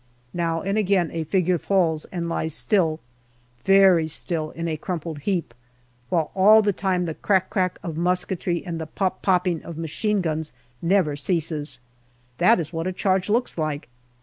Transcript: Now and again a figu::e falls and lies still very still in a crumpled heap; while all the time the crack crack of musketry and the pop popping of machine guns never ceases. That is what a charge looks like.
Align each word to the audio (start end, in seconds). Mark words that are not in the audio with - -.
Now 0.33 0.63
and 0.63 0.79
again 0.79 1.11
a 1.11 1.23
figu::e 1.25 1.59
falls 1.59 2.05
and 2.05 2.27
lies 2.27 2.55
still 2.55 2.99
very 3.65 4.07
still 4.07 4.49
in 4.49 4.67
a 4.67 4.75
crumpled 4.75 5.19
heap; 5.19 5.53
while 6.09 6.31
all 6.33 6.63
the 6.63 6.73
time 6.73 7.05
the 7.05 7.13
crack 7.13 7.51
crack 7.51 7.77
of 7.83 7.97
musketry 7.97 8.65
and 8.65 8.81
the 8.81 8.87
pop 8.87 9.21
popping 9.21 9.61
of 9.61 9.77
machine 9.77 10.21
guns 10.21 10.53
never 10.81 11.15
ceases. 11.15 11.79
That 12.39 12.59
is 12.59 12.73
what 12.73 12.87
a 12.87 12.91
charge 12.91 13.29
looks 13.29 13.59
like. 13.59 13.89